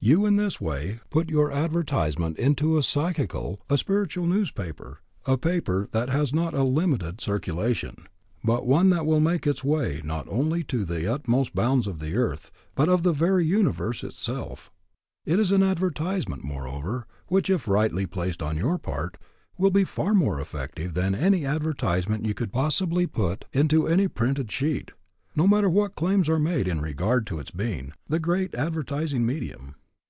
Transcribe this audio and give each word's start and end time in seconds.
You 0.00 0.24
in 0.26 0.36
this 0.36 0.60
way 0.60 1.00
put 1.10 1.28
your 1.28 1.50
advertisement 1.50 2.38
into 2.38 2.78
a 2.78 2.84
psychical, 2.84 3.60
a 3.68 3.76
spiritual 3.76 4.26
newspaper, 4.26 5.00
a 5.26 5.36
paper 5.36 5.88
that 5.90 6.08
has 6.08 6.32
not 6.32 6.54
a 6.54 6.62
limited 6.62 7.20
circulation, 7.20 8.06
but 8.44 8.64
one 8.64 8.90
that 8.90 9.04
will 9.06 9.18
make 9.18 9.44
its 9.44 9.64
way 9.64 10.00
not 10.04 10.28
only 10.30 10.62
to 10.64 10.84
the 10.84 11.12
utmost 11.12 11.52
bounds 11.52 11.88
of 11.88 11.98
the 11.98 12.14
earth, 12.16 12.52
but 12.76 12.88
of 12.88 13.02
the 13.02 13.12
very 13.12 13.44
universe 13.44 14.04
itself. 14.04 14.70
It 15.26 15.40
is 15.40 15.50
an 15.50 15.64
advertisement, 15.64 16.44
moreover, 16.44 17.08
which 17.26 17.50
if 17.50 17.66
rightly 17.66 18.06
placed 18.06 18.40
on 18.40 18.56
your 18.56 18.78
part, 18.78 19.18
will 19.58 19.72
be 19.72 19.82
far 19.84 20.14
more 20.14 20.40
effective 20.40 20.94
than 20.94 21.12
any 21.12 21.44
advertisement 21.44 22.24
you 22.24 22.34
could 22.34 22.52
possibly 22.52 23.08
put 23.08 23.46
into 23.52 23.88
any 23.88 24.06
printed 24.06 24.52
sheet, 24.52 24.92
no 25.34 25.48
matter 25.48 25.68
what 25.68 25.96
claims 25.96 26.28
are 26.28 26.38
made 26.38 26.68
in 26.68 26.80
regard 26.80 27.26
to 27.26 27.40
its 27.40 27.50
being 27.50 27.92
"the 28.08 28.20
great 28.20 28.54
advertising 28.54 29.26
medium." 29.26 29.74